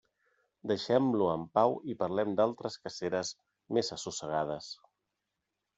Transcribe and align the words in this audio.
Deixem-lo 0.71 1.27
en 1.33 1.43
pau 1.59 1.77
i 1.93 1.97
parlem 2.01 2.33
d'altres 2.41 2.81
caceres 2.87 3.33
més 3.79 3.95
assossegades. 3.99 4.77